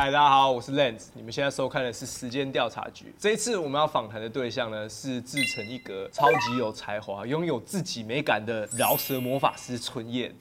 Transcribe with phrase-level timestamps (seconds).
[0.00, 1.06] 嗨，大家好，我是 Lance。
[1.12, 3.06] 你们现在收看的是《时间调查局》。
[3.18, 10.32] 这一次我们要访谈的对象呢，是自成一格、超级有才华、拥有自己美感的饶舌魔法师春燕。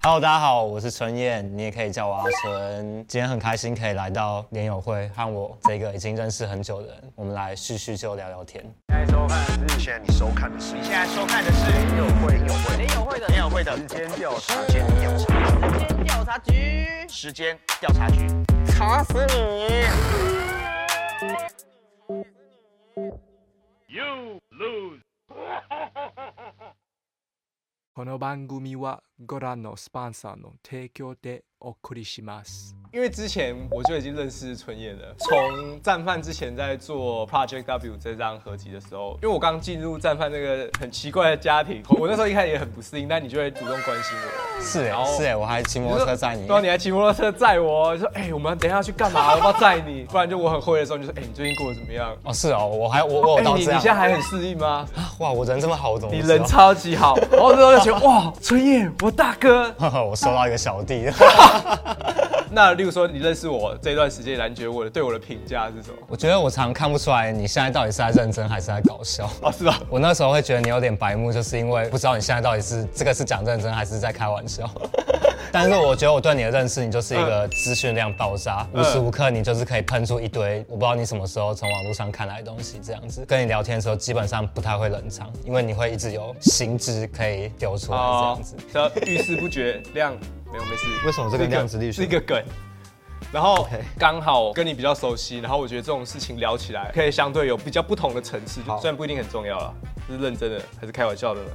[0.00, 3.04] Hello，大家好，我是春燕，你也可以叫我阿春。
[3.08, 8.64] 今天很开心可以来到联友会，和我这个已经认识很久的人，我们来叙叙旧聊聊天。
[8.90, 9.36] 现在收看
[9.66, 18.28] 的是，现在你收看的是，你现在收看的是联友会，联友会，联友会的，联友会的时间调查，时间调查，时间调查局，时间调查局，
[18.80, 19.84] 吵死你
[23.88, 25.02] ！You lose。
[27.92, 32.73] この番組はご覧のスポンサーの提供でお送りします。
[32.91, 44.61] 因为之前我就已经认识春燕了，从战犯之前在做 Project W 这张合集的时候，因为我刚进入战犯那个很奇怪的家庭，我那时候一开始也很不适应，但你就会主动关心我。
[44.61, 46.47] 是哎，是哎，我还骑摩托车载你。
[46.47, 49.31] 对啊，你还骑摩托车载我，就说哎、欸，我们等一下要去干嘛？
[49.31, 50.03] 我要不要载你？
[50.03, 52.15] 不然就我很会的时候，你就说哎、欸，你最近过得怎么样？
[52.23, 54.87] 哦，是哦，我还我我有到这样、欸、你你现在还很适应吗？
[54.95, 59.75] 啊，哇，我人这么好，我怎么你人超级好，然后那时候就觉得哇，春燕，我大哥，
[60.09, 61.09] 我收到一个小弟。
[62.52, 65.96] 那例如说，你认识我这段时间以来，你觉得我的对我的评价是什么？
[66.08, 69.80] 我觉得我常看不出来你现在到底是在认真还是在搞笑 哦，是吧？
[69.88, 74.68] 我那时候会觉得你有点白目，就是因为不知道你现在到底是这个是讲认真还是在开玩笑。
[75.52, 90.16] 但是我觉得我对你的认识，你就是一个资讯量爆炸，无时无刻你就是可以喷出一堆，我不知道你什么时候从网络上看来的东西，这样子跟你聊天的时候基本上不太会冷场，因为你会一直有新知可以丢出来这样子，叫遇事不决亮。
[90.52, 92.42] 没有没事，为什么这个量子力学是一个梗？
[93.32, 99.74] 然后刚好跟你比较熟悉，然后我觉得这种事情聊起来可以相对有比较不同的层次，就虽然不一定很重要了，
[100.08, 101.50] 是认真的还是开玩笑的呢？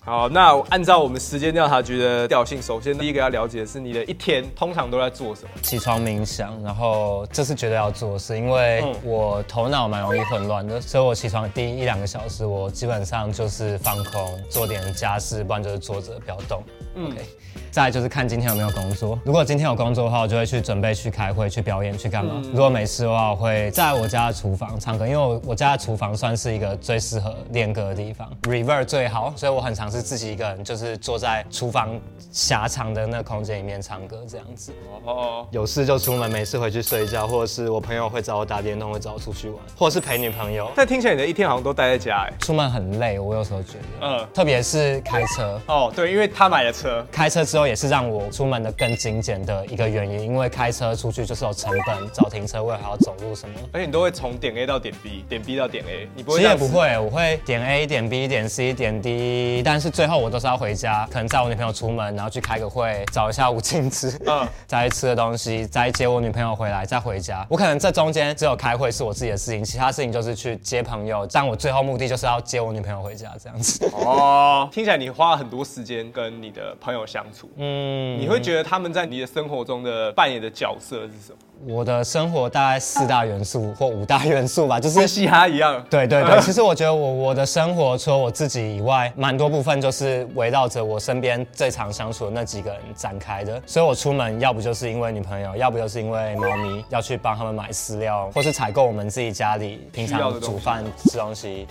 [0.00, 5.50] 好，那按照我们时间调查局的调性，首先第一个要了解的是你的一天通常都在做什么？
[5.60, 16.62] 起床冥想，然后这是绝对要做的事，因为我头脑蛮容易混乱的，所以我起床第一两个小时，我基本上就是放空，做点家事，不然就是坐着不要动。
[16.94, 17.10] 嗯。
[17.10, 17.22] Okay.
[17.70, 22.42] 再就是看今天有没有工作，如果今天有工作的话，我就会去准备去开会、去表演、去干嘛。
[22.52, 31.98] 如果没事的话，我会在我家的厨房唱歌，因为我我家的厨房算是一个最适合练歌的地方，reverb 最好，所以我很常是自己一个人，就是坐在厨房
[32.30, 34.72] 狭长的那个空间里面唱歌这样子。
[35.04, 40.70] 哦，有事就出门，没事回去睡觉，或者是我朋友会找我打电动，会找我出去玩，或者是陪女朋友。
[40.74, 45.60] 但听起来你的一天好像都待在家，哎，出门很累，我有时候觉得，嗯，特别是开车。
[45.66, 48.44] 哦，对，因为他买了车，开车之后也是让我出。
[48.44, 56.36] 门的更精简的一个原因，因为开车出去就是有成本，找停车位还要走路什么，而且你都会从点 A 到点 B，点 B 到点 A，你不会？
[56.36, 67.46] 其实也不会，我会点 A 点 B 点 C 点 D，但是最后我都是要回家，可能载我女朋友出门，然后去开个会，找一下午镜子，嗯， 再去吃的东西，再接我女朋友回来，再回家。
[67.48, 73.90] 我可能这中间只有开会是我自己的事情，其他事情就是去接朋友，但我最后目的就是要接我女朋友回家这样子。
[73.94, 81.38] 哦，听起来你花了很多时间跟你的朋友相处，嗯，你会觉得他们在你的生活中的扮演的角色是什么？
[81.66, 85.84] 我的生活大概四大元素或五大元素吧，就是跟嘻哈一样。
[85.88, 93.60] 对对对，其实我觉得我我的生活除了我自己以外，蛮多部分就是围绕着我身边最常相处的那几个人展开的。
[93.66, 101.66] 所以我出门要不就是因为女朋友，要不就是因为猫咪要去帮他们买饲料，或是采购我们自己家里平常煮饭吃东西，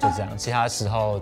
[0.00, 0.30] 就这样。
[0.36, 1.20] 其他时候。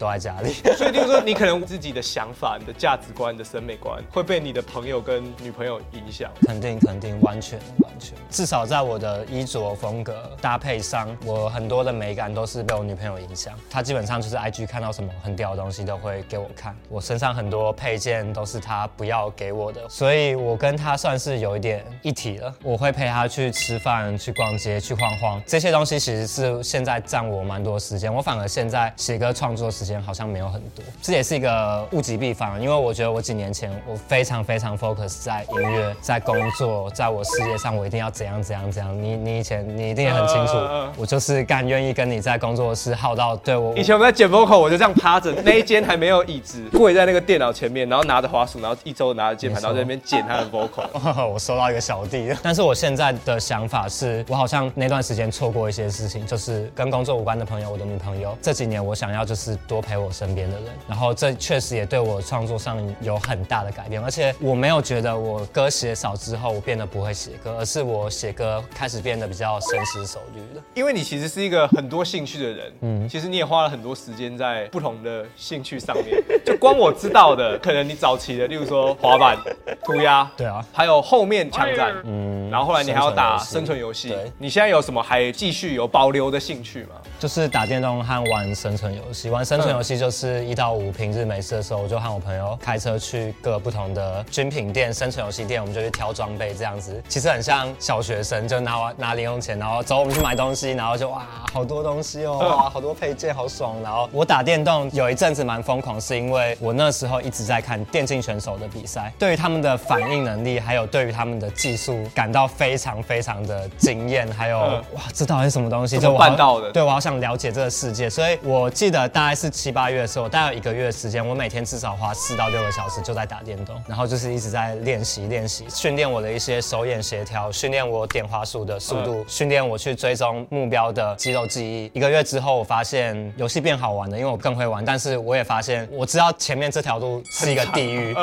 [0.00, 6.30] 都在家里， 所以就是说，你可能自己的想法、你的价值观、你的审美观会被你的朋友跟女朋友影响。
[6.46, 8.16] 肯定，肯定，完全，完全。
[8.30, 13.52] 至少在我的衣着风格搭配上，我很多的美感都是被我女朋友影响。
[13.68, 16.74] 她基本上就是 IG 看到什么很屌的东西都会给我看。
[16.88, 22.54] 我身上很多配件都是她不要给我的，所以我跟她算是有一点一体了。
[22.62, 28.12] 我会陪她去吃饭、去逛街、去晃晃，这些东西其实是现在占我蛮多时间。
[28.12, 29.89] 我反而现在写歌创作时间。
[29.98, 39.02] 好像没有很多，这也是一个物极必反，因为我觉得我几年前我非常非常 focus 在音乐，在工作，在我事业上，我一定要怎样怎样怎样。
[39.02, 40.52] 你你以前你一定也很清楚，
[40.96, 43.76] 我就是干愿意跟你在工作室耗到对我。
[43.76, 51.26] 以前我们在剪 vocal，我就这样趴着，那一间还没有椅子，跪在那个电脑前面，然后拿着滑鼠，然后一周拿着键盘，然后在那边剪他的 vocal。
[51.30, 58.36] 我收到一个小弟，但是我现在的想法是，我好像那段时间错过一些事情，就是跟工作无关的朋友，我的女朋友。
[58.42, 70.62] 这几年我想要就是多陪我身边的人，然后这确实也对我创作上有很大的改变，而且我没有觉得我歌写少之后我变得不会写歌，而是我写歌开始变得比较深思熟虑了。
[70.74, 76.22] 因为你其实是一个很多兴趣的人，嗯，其实你也花了很多时间在不同的兴趣上面。
[76.44, 79.38] 就光我知道的，可能你早期的，例如说滑板，
[79.84, 84.14] 涂鸦，对啊，还有后面枪战，嗯，然后后来你还要打生存游戏。
[84.38, 86.96] 你现在有什么还继续有保留的兴趣吗？
[87.20, 89.28] 就是打电动和玩生存游戏。
[89.28, 96.98] 玩生存游戏就是一到五平日没事的时候，我就和我朋友开车去各不同的军品店、生存游戏店，我们就去挑装备这样子。
[97.10, 101.22] 其实很像小学生，就拿拿零用钱，然后走我们去买东西，然后就哇
[101.52, 103.76] 好多东西哦，哇 好多配件，好爽。
[103.82, 115.98] 然后我打电动有一阵子蛮疯狂，是因为我那时候一直在看电竞选手的比赛，对于他们的反应能力，还有对于他们的技术感到非常非常的惊艳，还有哇这到底是什么东西？
[115.98, 116.72] 就我办到的？
[116.72, 131.90] 对，我好想了解这个世界，所以我记得大概是七八月的时候，大概有一个月的时间，我每天至少花四到六个小时就在打电动，然后就是一直在练习练习，训练我的一些手眼协调，训练我点滑鼠的速度，训练我去追踪目标的肌肉记忆。
[131.94, 138.14] 一个月之后，我发现游戏变好玩了，因为我更会玩，但是我也发现我知道前面这条路是一个地狱，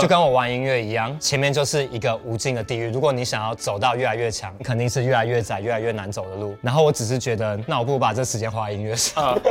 [0.00, 2.90] 就跟我玩音乐一样，前面就是一个无尽的地狱。
[2.90, 6.56] 如果你想要走到越来越强，肯定是越来越窄、越来越难走的路。
[6.62, 9.38] 然后我只是觉得，那我不如把这时间花在音乐上。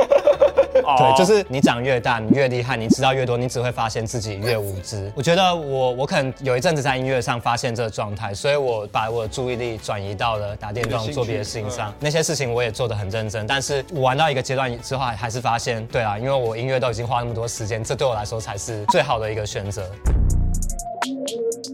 [0.72, 5.12] 对，就是你长越大，你越厉害，你知道越多，你只会发现自己越无知。
[5.14, 11.92] 我觉得我我可能有一阵子在音乐上发现这个状态，所以我把我的注意力转移到了打电动、做别的事情上。
[12.00, 19.84] 那些事情我也做得很认真，但是我玩到一个阶段之后，还是发现，对啊，因为我音乐都已经花那么多时间，这对我来说才是最好的一个选择。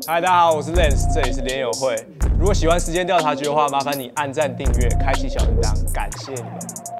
[0.06, 1.96] 嗨，大家好，我是 Lance，这里是联友会。
[2.38, 6.95] 如果喜欢时间调查局的话，麻烦你按赞、订阅、开启小铃铛，感谢你们。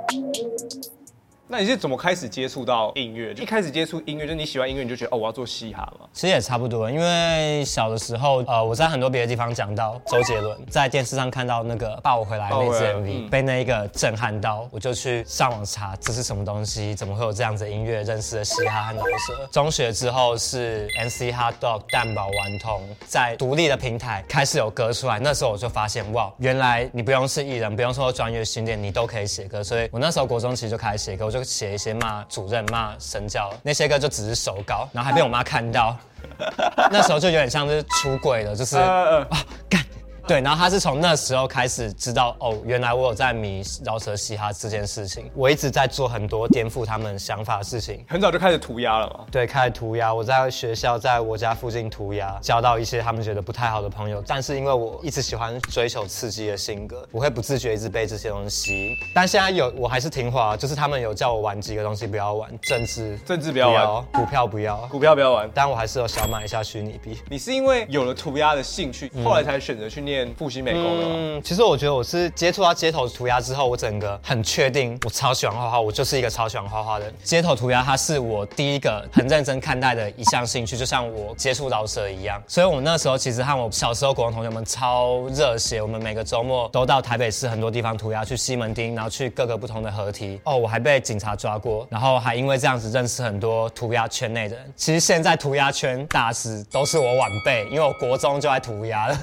[1.49, 3.33] 那你是怎么开始接触到音乐？
[3.35, 6.05] 一开始接触音乐，就你喜欢音乐，你就觉得哦，我要做嘻哈嘛？
[6.13, 18.03] 其实也差不多，因为小的时候，呃，我在很多别的地方讲到周杰伦，在电视上看到那个《抱我回来》那支 MV，被那一个震撼到，我就去上网查这是什么东西，怎么会有这样子音乐？
[18.03, 19.49] 认识了嘻哈和饶舌。
[19.53, 29.63] 中学之后是 MC HotDog 蛋堡顽童在独立的平台开始有歌出来，那时候我就发现哇，原来你不用是艺人，不用说专业训练，你都可以写歌。
[29.63, 35.97] 所以我那时候国中其实就开始写歌，我就写一些骂主任、骂神教那些歌，就只是手稿，然后还被我妈看到，
[36.91, 39.27] 那时候就有点像是出轨了，就是啊
[39.69, 39.85] 干。
[40.27, 45.31] 对，然后他是从那时候开始知道哦，原来我有在迷饶舌嘻哈这件事情。
[45.37, 49.25] 我一直在做很多颠覆他们想法的事情，很早就开始涂鸦了嘛。
[49.31, 50.13] 对，开始涂鸦。
[50.13, 54.21] 我在学校，在我家附近涂鸦，交到一些他们觉得不太好的朋友。
[54.27, 58.97] 但是因为我一直喜欢追求刺激的性格，我会不自觉一直被这些东西吸引。
[59.15, 65.49] 但现在有我还是听话，就是他们有叫我玩几个东西不要玩，政治政治不要玩，股票不要，股票不要玩。
[65.55, 67.17] 但我还是有小买一下虚拟币。
[67.31, 71.05] 你是因为有了涂鸦的兴趣，后来才选择去念复兴美工的？
[71.07, 77.11] 嗯，其实我觉得我是接触到街头涂鸦之后，我整个很确定，我超喜欢画画，我就是一个超喜欢画画的。
[77.25, 82.43] 街头涂鸦它是我第一个很认真看待的一项兴趣，就像我接触饶舌一样。
[82.47, 90.41] 所以我那时候其实和我小时候国中同学们超热血，我们每个周末都到台北市很多地方涂鸦，去西门町，然后去各个不同的河堤。
[90.45, 94.73] 哦，我还被警察抓过，然后还因为这样子认识很多涂鸦圈内的人。
[94.77, 99.19] 其实现在涂鸦圈大师都是我晚辈，因为我国中就爱涂鸦了。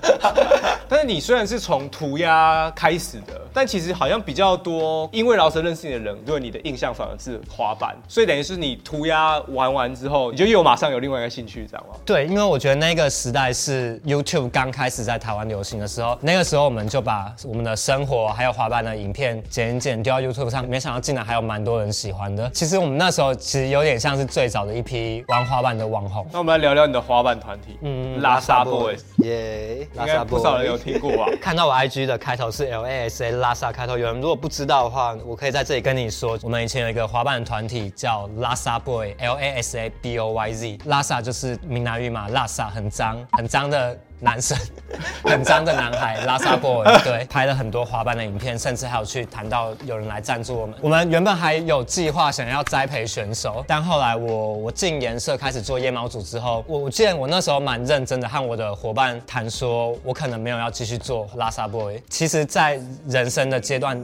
[0.87, 11.95] 但是你虽然是从涂鸦开始的，但其实好像比较多，因为饶舌认识你的人，对你的印象反而是滑板，所以等于是你涂鸦玩完之后，你就又马上有另外一个兴趣，这样吗？
[12.05, 22.49] 对，因为我觉得那个时代是 YouTube 刚开始在台湾流行的时候，那个时候我们就把我们的生活还有滑板的影片剪一剪丢到 YouTube 上，没想到竟然还有蛮多人喜欢的。
[22.51, 26.25] 其实我们那时候其实有点像是最早的一批玩滑板的网红。
[26.31, 31.29] 那我们来聊聊你的滑板团体，嗯，拉萨 Boys，耶，应该不少人有听过啊？
[31.41, 40.53] 看到我 IG 的开头是 L A S A 拉萨开头，有人如果不知道的话，我可以在这里跟你说，我们以前有一个滑板团体叫拉萨 Boy，L A S A B O Y
[40.53, 44.57] Z，拉萨就是闽南语嘛，拉萨很脏，很脏的男生，
[45.23, 50.75] 很脏的男孩，拉萨 Boy， 对，拍了很多滑板的影片，甚至还有去谈到有人来赞助我们。
[50.81, 62.01] 我们原本还有计划想要栽培选手，但后来我我进颜社开始做夜猫组之后，我我记得我那时候蛮认真的和我的伙伴谈说，我可能没有要继续做拉萨 Boy。
[62.09, 64.03] 其实，在人生的阶段。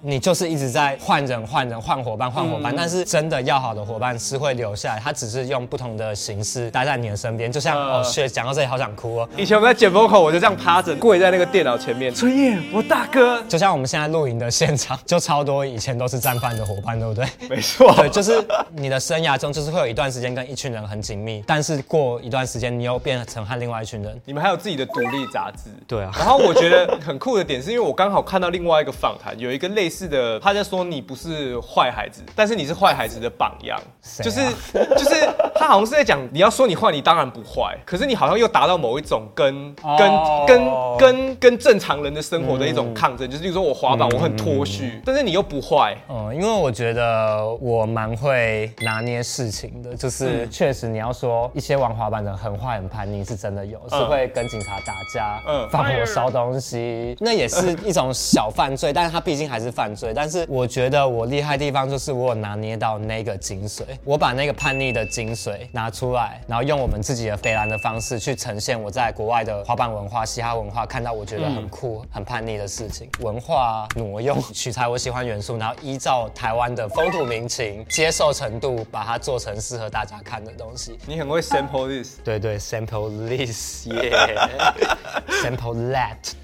[0.00, 7.50] 你就是一直在换人、换人、换伙伴、换伙伴，但是真的要好的伙伴是会留下来，他只是用不同的形式待在你的身边。
[7.50, 9.28] 就像哦，学讲到这里好想哭哦。
[9.36, 12.14] 以前我们在剪 vocal，我就这样趴着跪在那个电脑前面。
[12.14, 13.42] 春叶，我大哥。
[13.48, 17.26] 就像我们现在露营的现场，就超多以前都是战犯的伙伴，对不对？
[17.48, 17.92] 没错。
[17.96, 18.40] 对，就是
[18.70, 24.20] 你的生涯中，就是会有一段时间跟一群人很紧密，但是过一段时间，你又变成和另外一群人。
[24.24, 25.70] 你们还有自己的独立杂志。
[25.88, 26.12] 对啊。
[26.16, 29.87] 然后我觉得很酷的点是因为我刚好看到另外一个访谈，有一个类。
[29.88, 34.38] 类似的，他在说你不是坏孩子，但是你是坏孩子的榜样，啊、就是
[34.74, 35.14] 就是
[35.58, 39.98] 他好像是在讲，你要说你坏，你当然不坏，可是你好像又达到某一种跟、oh.
[39.98, 40.10] 跟
[40.46, 45.96] 跟跟跟正常人的生活的一种抗争，嗯、就是比如说我滑板我很脱序，嗯、但是你又不坏。
[46.08, 60.12] 嗯，因为我觉得我蛮会拿捏事情的，就是确实你要说一些玩滑板的很坏很叛逆是真的有，嗯、是会跟警察打架，嗯，放火烧东西，那也是一种小犯罪， 但是他毕竟还是犯罪。
[60.14, 80.98] 但是我觉得我厉害的地方就是我有拿捏到那个精髓，我把那个叛逆的精髓拿出来，然后用我们自己的飞兰的方式去呈现我在国外的滑板文化、嘻哈文化看到我觉得很酷、很叛逆的事情，文化挪用取材我喜欢元素，然后依照台湾的风土民情、接受程度，把它做成适合大家看的东西。
[81.06, 86.34] 你很会 sample this，对对，sample this，yeah，sample that。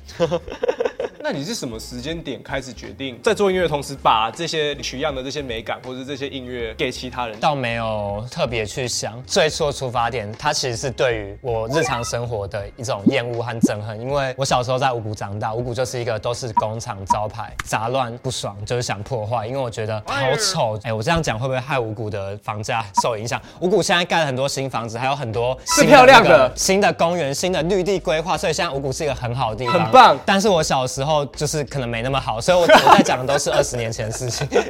[1.27, 7.41] 那你是什么时间点开始决定在做音乐的同时，把这些取样的这些美感或者这些音乐给其他人？
[7.41, 13.99] 倒没有特别去想，最初的出发点，它其实是对于我日常生活的一种厌恶和憎恨。
[13.99, 19.47] 因为我小时候在五谷长大，五谷就是一个都是工厂招牌，杂乱不爽，就是想破坏。
[19.47, 23.41] 因为我觉得好丑，哎，我这样讲会不会害五谷的房价受影响？
[23.61, 30.21] 五谷现在盖了很多新房子，还有很多是漂亮的新的公园、新的绿地规划，所以现在五谷是一个很好的地方，很棒。
[30.27, 31.14] 但是我小时候。
[31.37, 34.47] 就是可能没那么好，所以我我在讲的都是 二十年前的事情。
[34.47, 34.65] 对，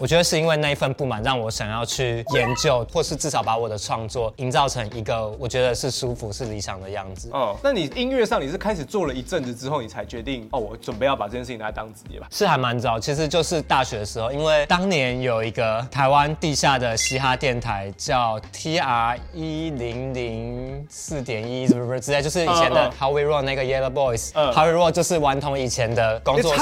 [0.00, 7.30] 我觉得是因为那一份不满，让我想要去研究，或是至少把我的创作营造成一个我觉得是舒服、是理想的样子。
[7.32, 12.26] 哦，那你音乐上你是开始做了一阵子之后，你才决定哦，我准备要把这件事情拿来当职业吧？
[12.32, 22.20] 是还蛮早，其实就是大学的时候，因为当年有一个台湾地下的嘻哈电台叫 TR 一零零四点一，是不是之类？
[22.20, 25.52] 就是以前的 How We Roll 那个 Yellow Boys，How We Roll 就是顽童。
[25.62, 26.60] 以前的工作室，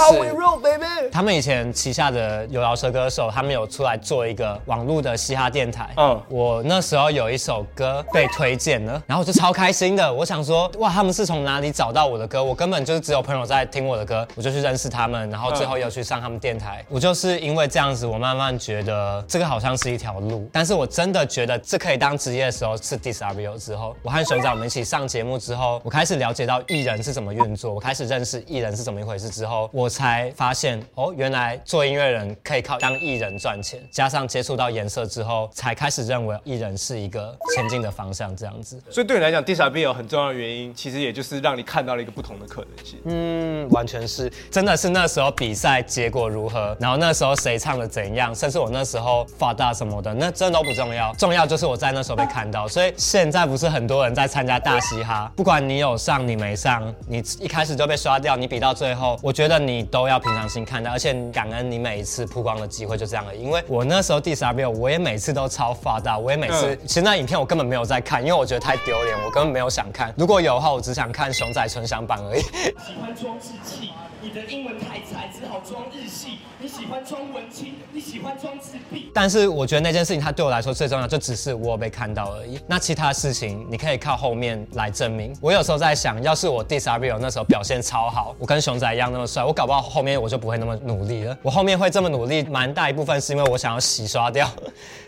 [1.10, 5.90] 他们以前旗下的有饶舌歌手，他们有出来做一个网络的嘻哈电台。
[5.96, 10.12] 嗯，我那时候有一首歌被推荐了，然后我就超开心的。
[10.12, 12.44] 我想说，哇，他们是从哪里找到我的歌？
[12.44, 16.84] 我根本就是只有朋友在听我的歌，我就去认识他们，然后最后又去上他们电台。
[16.88, 20.46] 我就是因为这样子，我慢慢觉得这个好像是一条路。
[20.52, 28.89] 但是我真的觉得这可以当职业的时候，是 Diss R Bio 之后，我和熊仔我们一起上节目之后，我开始了解到艺人是怎么运作，我开始认识艺人是怎么。
[28.90, 33.80] 怎么一回事之后，我才发现哦，原来做音乐人可以靠当艺人赚钱。
[33.88, 38.34] 加上接触到颜色之后，才开始认为艺人是一个前进的方向。
[38.34, 42.98] 这样子，所以对你来讲，Diss R Bio 很重要的原因，其实也就是让你看到了一个不同的可能性。
[43.04, 51.14] 嗯，完全是，真的是那时候比赛结果如何，然后那时候谁唱的怎样，甚至我那时候发大什么的，那真的都不重要。
[51.14, 52.66] 重要就是我在那时候被看到。
[52.66, 58.74] 所以现在不是很多人在参加大嘻哈，不管你有上你没上，你一开始就被刷掉，你比到。
[58.80, 63.36] 最后，我觉得你都要平常心看待，而且感恩你每一次曝光的机会，就这样了。
[63.36, 70.14] 因为我那时候第十二 Bio，我也每次都超发达，我也每次，其实那影片我根本没有在看，因为我觉得太丢脸，我根本没有想看。
[70.16, 72.40] 如果有的话，我只想看熊仔纯享版而已。
[72.40, 73.90] 喜欢装稚气，
[74.22, 76.40] 你的英文太菜，只好装日系。
[76.58, 79.10] 你喜欢装文青，你喜欢装自闭。
[79.14, 82.60] 但是我觉得那件事情，它对我来说最重要，就只是我被看到而已。
[82.66, 85.34] 那其他事情，你可以靠后面来证明。
[85.40, 91.36] 我有时候在想，要是我 Diss R Bio 那时候表现超好，我跟熊仔一样那么帅，我搞不好后面我就不会那么努力了。
[91.42, 94.46] 我后面会这么努力，蛮大一部分是因为我想要洗刷掉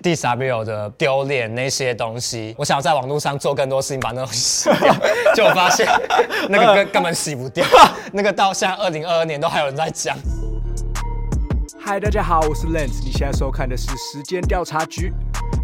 [0.03, 2.55] Diss R Bio 的丢脸那些东西。
[2.57, 4.95] 我想要在网络上做更多事情，把那东西洗掉。
[5.37, 5.87] 就我发现
[6.49, 7.67] 那个根根本洗不掉，
[8.13, 10.17] 那个到现在二零二二年都还有人在讲。
[11.81, 15.13] 嗨，大家好，我是 Lens，你现在收看的是时间调查局。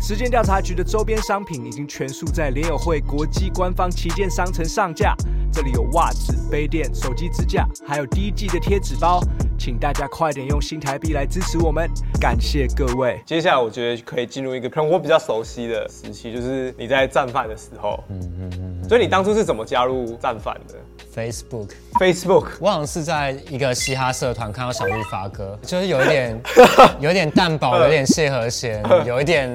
[0.01, 5.15] 时间调查局的周边商品已经全数在联友会国际官方旗舰商城上架，
[5.53, 9.21] 这里有袜子、杯垫、手机支架，还有第一季的贴纸包，
[9.59, 11.91] 请大家快点用新台币来支持我们，
[12.21, 13.21] 感谢各位。
[13.27, 18.03] 接下来我觉得可以进入一个可能我比较熟悉的时期，就是你在战犯的时候。
[18.09, 18.89] 嗯嗯嗯。
[18.89, 20.75] 所以你当初是怎么加入战犯的
[21.15, 26.41] ？Facebook，Facebook，Facebook 我好像是在一个嘻哈社团看到小绿发歌，就是有一点，
[26.99, 29.51] 有一点蛋堡，有一点谢和弦， 有一点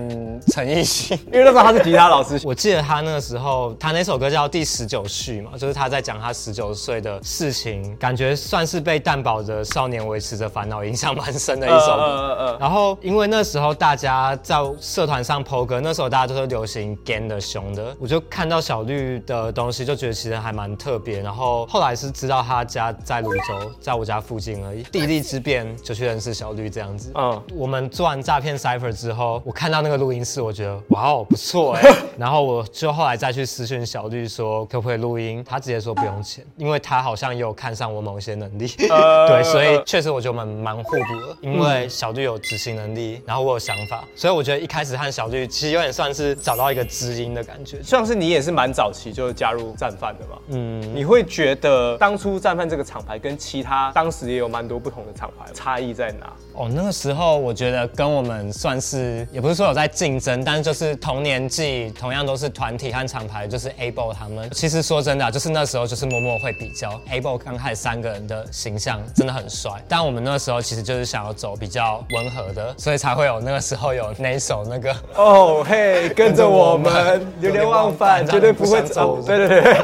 [0.47, 2.39] 陈奕迅，因为那时候他是吉他老师。
[2.45, 12.03] 我记得他那个时候，他那首歌叫《第十九序》嘛，就是他在讲他十九岁的事情，感觉算是被蛋堡的少年维持着烦恼影响蛮深的一首歌。
[12.03, 12.59] Uh, uh, uh, uh.
[12.59, 21.65] 然后因为那时候大家在社团上 po 歌，那时候大家都是流行 gan 的熊的，我就看到小绿的东西，就觉得其实还蛮特别，然后。
[21.67, 24.83] 后来是知道他家在泸州，在我家附近而已。
[24.83, 27.11] 地利之便就去认识小绿这样子。
[27.15, 38.71] 嗯，我们做完诈骗 cipher 之后，我看到那个录音室，我觉得哇哦不错哎， 然后我就后来再去私讯小绿说可不可以录音，他直接说不用钱，因为他好像也有看上我某些能力。
[38.89, 47.81] 呃、 对，所以确实我觉得我们蛮互补的，因为小绿有执行能力，然后我有想法，所以我觉得一开始和小绿其实有点算是找到一个知音的感觉。
[47.83, 56.33] 像是你也是蛮早期就加入战犯的嘛，嗯，你会觉得当初战犯这个厂牌跟其他当时也有蛮多不同的厂牌差异在哪？
[56.53, 64.49] 哦，那个时候我觉得跟我们算是也不是说有在竞争，但是就是同年纪，同样都是团体和厂牌，就是 Able 他们。
[64.51, 79.21] 其实说真的啊，就是那时候就是默默会比较 Able 刚开始三个人的形象真的很帅，但我们那时候其实就是想要走比较温和的，所以才会有那个时候有那一首那个哦嘿，跟着 我们流连忘返，绝对不会走。
[79.21, 79.77] 对对对。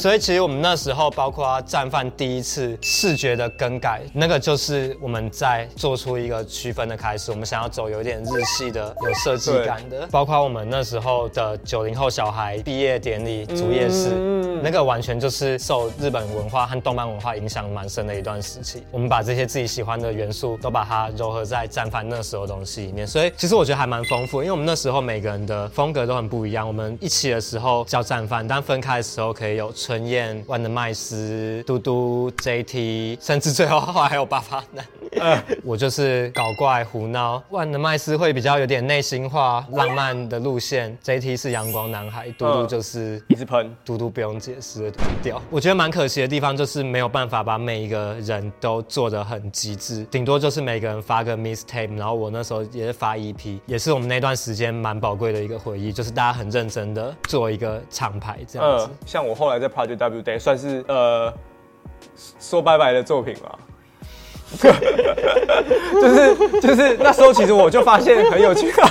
[0.00, 7.30] 所以其实我们那时候，包括战犯第一次视觉的更改，那个就是我们在做出一个区分的开始。
[7.30, 18.82] 我们想要走有点日系的、有设计感的，包括我们那时候的九零后小孩毕业典礼主夜市，嗯、那个完全就是受日本文化和动漫文化影响蛮深的一段时期。
[18.90, 24.40] 我们把这些自己喜欢的元素都把它糅合在战犯那时候的东西里面，所以其实我觉得还蛮丰富。
[24.40, 26.66] 因为我们那时候每个人的风格都很不一样。
[26.66, 29.70] 我们一起的时候叫战犯，但分开的时候可以有。
[29.90, 34.86] 春燕、万能麦斯、嘟嘟、JT，甚至最后还有爸爸男。
[35.18, 45.42] 呃、我就是搞怪胡闹，万能麦斯会比较有点内心化、浪漫的路线，JT 是阳光男孩，嘟嘟就是一直喷，嘟嘟不用解释的调。
[45.50, 58.84] 我觉得蛮可惜的地方就是没有办法把每一个人都做得很极致，顶多就是每个人发个 mistape，然后我那时候也是发 EP，也是我们那段时间蛮宝贵的一个回忆，就是大家很认真的做一个厂牌这样子。
[58.84, 61.32] 呃、像我后来在就 W Day 算是呃
[62.38, 63.58] 说拜拜的作品吧。
[66.00, 68.90] 就是就是那时候，其实我就发现很有趣啊。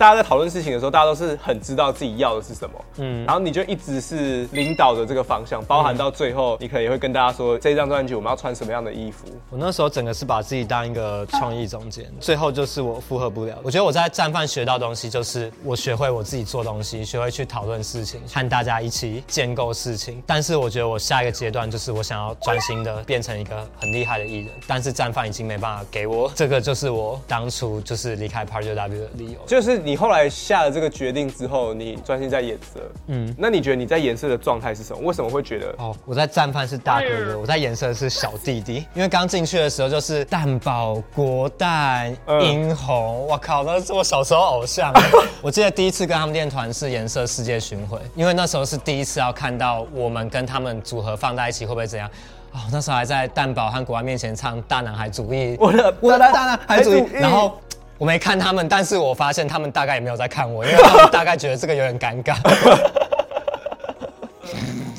[0.00, 9.26] 大家在讨论事情的时候，大家都是很知道自己要的是什么，嗯，然后你就一直是领导的这个方向，包含到最后，你可能也会跟大家说，这张专辑我们要穿什么样的衣服。
[9.50, 13.58] 我那时候整个是把自己当一个创意总监，最后就是我负荷不了。
[13.62, 20.22] 我觉得我在战犯学到东西，就是我学会我自己做东西，学会去讨论事情，和大家一起建构事情。
[20.26, 29.89] 但是我觉得我下一个阶段就是我想要专心的变成一个很厉害的艺人，但是战犯已经没办法给我这个，就是我当初就是离开 Project W 的理由，就是你。
[29.90, 32.80] 你后来下了这个决定之后，你专心在颜色。
[33.08, 35.02] 嗯，那你觉得你在颜色的状态是什么？
[35.02, 35.74] 为什么会觉得？
[35.78, 38.86] 哦，我在战犯是大哥哥，我在颜色是小弟弟。
[38.94, 44.92] 因为刚进去的时候就是蛋堡、国蛋、英红，我靠，那是我小时候偶像。
[45.42, 52.08] 我记得第一次跟他们练团是颜色世界巡回，因为那时候是第一次要看到我们跟他们组合放在一起会不会怎样。
[52.52, 57.60] 哦，那时候还在蛋堡和国蛋面前唱大男孩主义，我的我的大男孩主义，然后。
[58.00, 62.34] 我没看他们，但是我发现他们大概也没有在看我，因为他们大概觉得这个有点尴尬。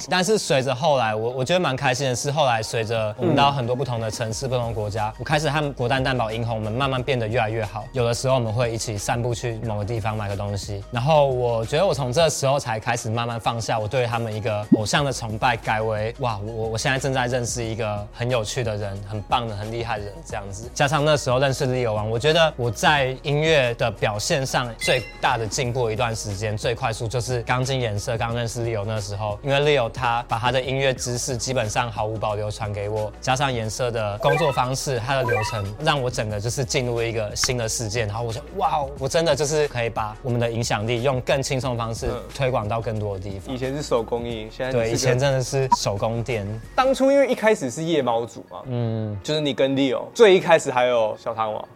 [0.09, 7.85] 但是随着后来，我我觉得蛮开心的是，后来随着我们到很多不同的城市、不同的国家，我开始和国蛋蛋堡、英红，我们慢慢变得越来越好。
[7.91, 20.69] 有的时候我们会一起散步去某个地方买个东西，然后我觉得我从这时候才开始慢慢放下我对他们一个偶像的崇拜，改为哇，我我现在正在认识一个很有趣的人，很棒的、很厉害的人这样子。
[20.73, 29.90] 加上那时候认识 Leo 王，我觉得我在音乐的表现上最大的进步一段时间，最快速就是刚进颜色、刚认识 Leo 那时候，因为 Leo。
[29.91, 38.05] 他把他的音乐知识基本上毫无保留传给我，加上颜色的工作方式，他的流程让我整个就是进入一个新的世界。
[38.05, 43.53] 然后我说，哇，我真的就是可以把我们的影响力用更轻松的方式推广到更多的地方。
[43.53, 46.47] 以前是手工艺，现在对，以前真的是手工店。
[46.75, 51.67] 当初因为一开始是夜猫组嘛，嗯，就是你跟 Leo，最一开始还有小汤王。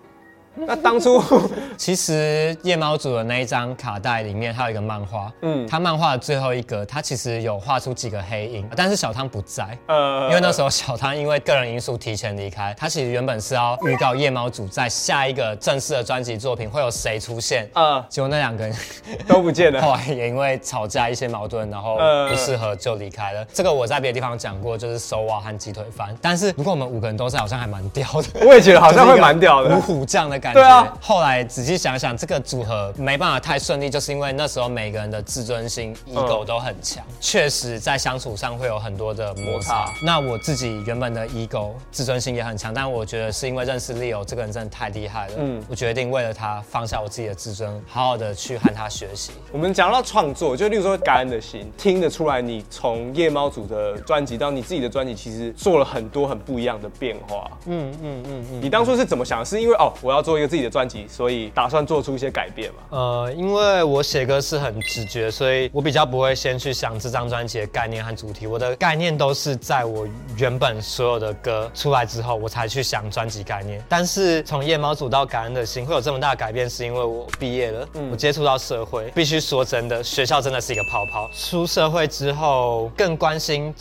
[0.67, 1.21] 那当初
[1.75, 5.31] 其实夜猫组的那一张卡带里面，还有一个漫画。
[5.41, 9.77] 嗯，他漫画的最后一格，他其实有画出几个黑影，但是小汤不在。
[9.87, 12.73] 呃，因为那时候小汤因为个人因素提前离开。
[12.77, 17.69] 他其实原本是要预告夜猫组在下一个正式的专辑作品会有谁出现。
[17.73, 18.73] 呃，结果那两个人
[19.27, 19.81] 都不见了。
[19.81, 21.97] 后来也因为吵架一些矛盾，然后
[22.29, 23.45] 不适合就离开了。
[23.53, 26.15] 这个我在别的地方讲过，就是手瓦和鸡腿饭。
[26.21, 28.45] 但是如果我们五个人都在，好像还蛮屌的。
[28.45, 30.39] 我也觉得好像会蛮屌的，五虎将的。
[30.45, 30.61] 感觉。
[30.61, 30.93] 对啊。
[31.01, 39.91] 后来仔细想想，这个组合没办法太顺利，就是因为那时候每个人的自尊心、ego 都很强，确实在相处上会有很多的摩擦。
[40.03, 49.31] 那我自己原本的 ego 自尊心也很强，但我觉得是因为认识 Leo 这个人真的太厉害了，嗯，我决定为了他放下我自己的自尊，好好的去和他学习。
[49.51, 57.49] 我们讲到创作，就例如说感恩的心，听得出来你从夜猫组的专辑到你自己的专辑，其实做了很多很不一样的变化。
[57.65, 58.61] 嗯嗯嗯嗯。
[58.61, 59.45] 你当初是怎么想的？
[59.45, 62.79] 是因为哦，我要做一个自己的专辑，所以打算做出一些改变嘛？
[62.89, 68.47] 呃，因为我写歌是很直觉，所以我比较不会先去想这张专辑的概念和主题。
[68.47, 73.83] 我的概念都是在我原本所有的歌出来之后，我才去想专辑概念。
[73.87, 79.11] 但是从夜猫组到感恩的心会有这么大的改变，是因为我毕业了，嗯，我接触到社会。
[79.15, 81.29] 必须说真的，学校真的是一个泡泡。
[81.33, 83.73] 出社会之后，更关心。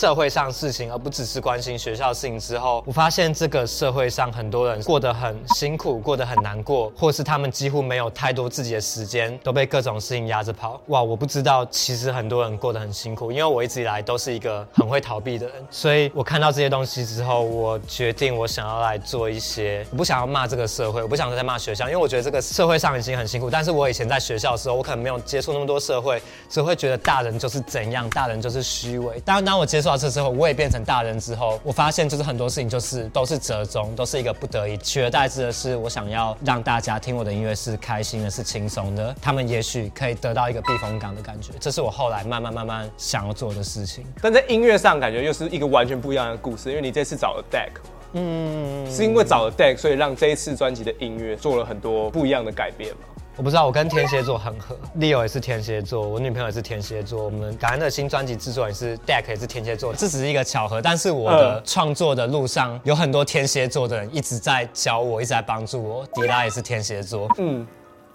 [0.00, 10.80] 社会上事情，而不只是关心学校事情之后，我发现这个社会上很多人过得很辛苦，过得很难过，或是他们几乎没有太多自己的时间，都被各种事情压着跑。
[10.86, 23.50] 哇，我不知道，其实很多人过得很辛苦，因为我一直以来都是一个很会逃避的人，所以我看到这些东西之后，我决定我想要来做一些，我不想要骂这个社会，我不想再骂学校，因为我觉得这个社会上已经很辛苦。
[23.50, 29.20] 但是我以前在学校的时候，我可能没有接触那么多社会，只会觉得大人就是怎样，大人就是虚伪。
[29.26, 29.89] 当当我接触。
[29.90, 34.76] 到这之后，我也变成大人之后，我发现就是很多事情就是都是折中，都是一个不得已。
[34.76, 41.52] 取而代之的是，我想要让大家听我的音乐是开心的，是轻松的，他们也许可以得到一个避风港的感觉。
[41.58, 44.04] 这是我后来慢慢慢慢想要做的事情。
[44.22, 47.72] 但在音乐上，感觉又是一个完全不一样的故事，因为你这次找了 Deck，
[48.12, 53.00] 嗯，是因为找了 Deck，所以让这一次专辑的音乐做了很多不一样的改变嘛。
[53.40, 67.66] 我不知道，我跟天蝎座很合，Leo 也是天蝎座，我女朋友也是天蝎座，我们感恩的新专辑制作也是 Deck 也是天蝎座，这只是一个巧合，但是我的创作的路上有很多天蝎座的人一直在教我，一直在帮助我，迪拉也是天蝎座，嗯。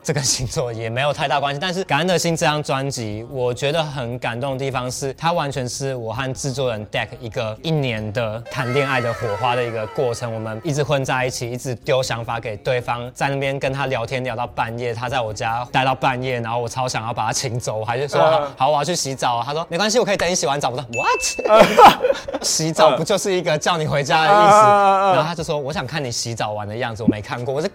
[0.05, 10.31] 这个星座也没有太大关系，但是《感恩的心》这张专辑，我觉得很感动的地方是，它完全是我和制作人 Deck 一个一年的谈恋爱的火花的一个过程。
[10.31, 18.21] 我们一直混在一起，一直丢想法给对方，在那边跟他聊天聊到半夜，他在我家待到半夜，然后我超想要把他请走，我还是说
[18.55, 19.41] 好，好，我要去洗澡。
[19.43, 20.69] 他说没关系，我可以等你洗完澡。
[20.69, 22.43] 我说 What？
[22.43, 24.55] 洗澡不就是一个叫你回家的意思？
[25.15, 27.55] 然后他就说我想看你洗澡完的样子，我没看过。
[27.55, 27.67] 我说。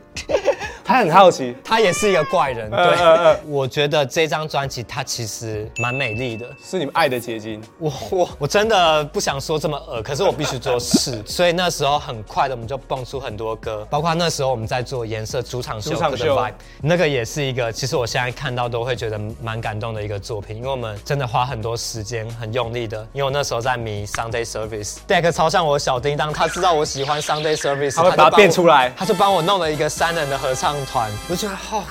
[0.90, 2.68] 他很好奇，他也是一个怪人。
[2.68, 7.62] 对，我觉得这张专辑它其实蛮美丽的，是你们爱的结晶。
[7.78, 11.22] 我我我真的不想说这么恶，可是我必须说是。
[11.24, 16.36] 所以那时候很快的，我们就蹦出很多歌，包括那时候我们在做颜色主场秀，主场秀
[16.82, 22.98] 那个也是一个，其实我现在看到都会觉得蛮感动的一个作品，因为我们真的花很多时间，很用力的。
[23.12, 30.79] 因为我那时候在迷 Sunday Service，Deck 超像我小叮当，他知道我喜欢 Sunday Service，他会把它变出来，他就帮我弄了一个三人的合唱。
[30.84, 31.84] 团，我觉得好。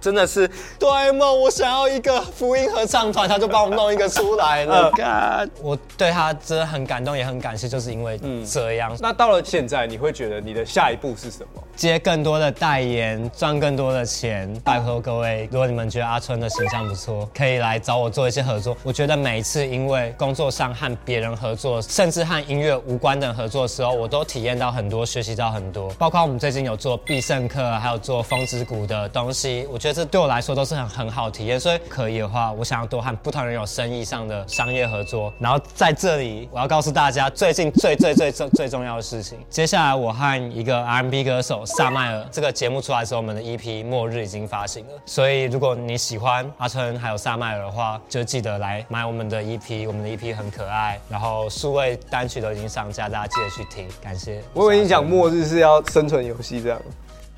[0.00, 4.90] 真的是哆啦 A 梦，我想要一个福音合唱团，他就帮我弄一个出来了。
[4.96, 8.18] God，我对他真的很感动，也很感谢，就是因为
[8.50, 8.92] 这样。
[8.94, 11.62] 嗯，那到了现在，你会觉得你的下一步是什么？
[11.76, 14.50] 接更多的代言，赚更多的钱。
[14.64, 18.76] 拜托各位，如果你们觉得阿春的形象不错，可以来找我做一些合作。
[18.82, 25.90] 我觉得每一次因为工作上和别人合作，甚至和音乐无关的合作的时候，我都体验到很多，学习到很多。
[25.98, 29.89] 包括我们最近有做必胜客，还有做风之谷的东西，我觉得。
[29.92, 35.32] 这对我来说都是很很好体验，所以可以的话，我想要多和不同人有生意上的商业合作。
[35.38, 39.38] 然后在这里，我要告诉大家最近最最最最最重要的事情。
[39.48, 44.92] 接下来，我和一个 R&B 歌手萨麦尔，这个节目出来的时候，我们的 EP《末日》已经发行了。
[45.06, 50.98] 所以，如果你喜欢阿春还有萨麦尔的话，就记得来买我们的 EP，我们的 EP 很可爱。
[51.08, 53.88] 然后数位单曲都已经上架，大家记得去听。
[54.02, 54.42] 感谢。
[54.52, 56.80] 我以为你讲《末日》是要生存游戏这样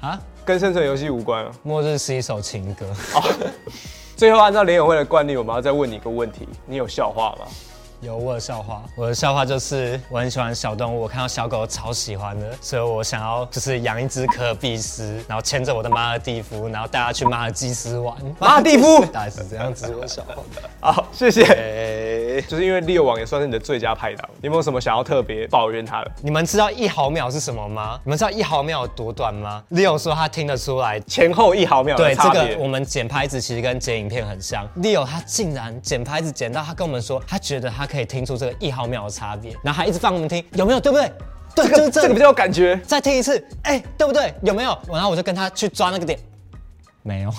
[0.01, 0.21] 啊？
[0.45, 1.53] 跟生存游戏无关啊！
[1.63, 2.87] 末日是一首情歌。
[3.15, 3.23] 哦，
[4.17, 7.47] 最后按照联友会的惯例，我们要再问你一个问题：你有笑话吗？
[8.01, 18.17] 有我的笑话，我的笑话就是我很喜欢小动物，我看到小狗超喜欢的，所以我想要就是养一只可比斯，然后牵着我的马尔蒂夫，然后带它去马尔济斯玩。
[18.41, 20.43] 马尔蒂夫 大概是这样子，我的笑话。
[20.81, 21.45] 好，谢谢。
[21.45, 21.55] 欸、
[22.43, 26.11] 就是因为 Leo 王也算是你的最佳拍档，你有没有什么想要特别抱怨他的？
[26.23, 28.01] 你们知道一毫秒是什么吗？
[28.05, 32.41] 你们知道一毫秒有多短吗？Leo 说他听得出来前后一毫秒的差别。
[32.41, 34.67] 对，这个我们剪拍子其实跟剪影片很像。
[34.79, 37.87] Leo 他竟然剪拍子剪到他跟我们说，他觉得他。
[37.93, 40.81] 可以听出这个一毫秒的差别，然后还一直放我们听，有没有？
[40.81, 41.13] 对不对？
[41.55, 42.75] 对，这个、就是这，这个比较有感觉。
[42.87, 44.33] 再听一次，哎，对不对？
[44.41, 44.79] 有没有？
[44.89, 46.19] 然后我就跟他去抓那个点，
[47.03, 47.31] 没有。